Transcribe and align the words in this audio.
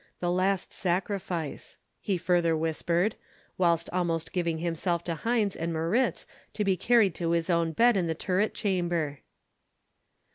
The 0.19 0.31
last 0.31 0.73
sacrifice," 0.73 1.77
he 1.99 2.17
further 2.17 2.57
whispered, 2.57 3.13
whilst 3.59 3.87
almost 3.91 4.33
giving 4.33 4.57
himself 4.57 5.03
to 5.03 5.13
Heinz 5.13 5.55
and 5.55 5.71
Moritz 5.71 6.25
to 6.55 6.63
be 6.63 6.75
carried 6.75 7.13
to 7.13 7.29
his 7.33 7.51
own 7.51 7.71
bed 7.71 7.95
in 7.95 8.07
the 8.07 8.15
turret 8.15 8.55
chamber. 8.55 9.19